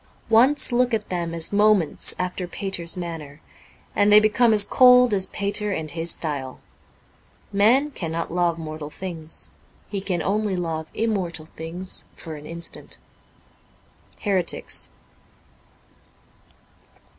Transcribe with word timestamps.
Once 0.31 0.71
look 0.71 0.95
at 0.95 1.09
them 1.09 1.31
as 1.31 1.53
moments 1.53 2.15
after 2.17 2.47
Pater's 2.47 2.97
manner, 2.97 3.39
and 3.95 4.11
they 4.11 4.19
become 4.19 4.51
as 4.51 4.63
cold 4.63 5.13
as 5.13 5.27
Pater 5.27 5.71
and 5.71 5.91
his 5.91 6.09
style. 6.09 6.59
Man 7.53 7.91
cannot 7.91 8.31
love 8.31 8.57
mortal 8.57 8.89
things. 8.89 9.51
He 9.89 10.01
can 10.01 10.23
only 10.23 10.55
love 10.57 10.89
immortal 10.95 11.45
things 11.45 12.05
for 12.15 12.33
an 12.33 12.47
instant.' 12.47 12.97
Heretics. 14.23 14.89